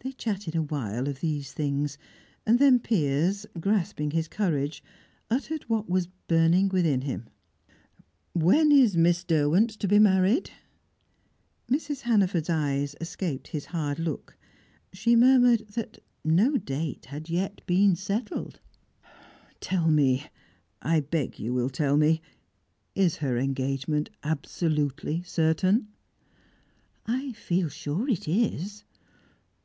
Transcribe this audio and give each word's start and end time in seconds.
They 0.00 0.12
chatted 0.12 0.56
a 0.56 0.62
while 0.62 1.06
of 1.06 1.20
these 1.20 1.52
things. 1.52 1.98
Then 2.46 2.78
Piers, 2.78 3.44
grasping 3.60 4.12
his 4.12 4.26
courage, 4.26 4.82
uttered 5.28 5.64
what 5.68 5.90
was 5.90 6.06
burning 6.28 6.68
within 6.70 7.02
him. 7.02 7.28
"When 8.32 8.72
is 8.72 8.96
Miss 8.96 9.22
Derwent 9.22 9.68
to 9.78 9.86
be 9.86 9.98
married?" 9.98 10.50
Mrs. 11.70 12.02
Hannaford's 12.02 12.48
eyes 12.48 12.94
escaped 13.02 13.48
his 13.48 13.66
hard 13.66 13.98
look. 13.98 14.34
She 14.94 15.14
murmured 15.14 15.68
that 15.74 15.98
no 16.24 16.56
date 16.56 17.06
had 17.06 17.28
yet 17.28 17.60
been 17.66 17.94
settled. 17.94 18.60
"Tell 19.60 19.90
me 19.90 20.26
I 20.80 21.00
beg 21.00 21.38
you 21.38 21.52
will 21.52 21.68
tell 21.68 21.98
me 21.98 22.22
is 22.94 23.16
her 23.16 23.36
engagement 23.36 24.08
absolutely 24.22 25.22
certain?" 25.24 25.88
"I 27.04 27.32
feel 27.32 27.68
sure 27.68 28.08
it 28.08 28.26
is." 28.26 28.84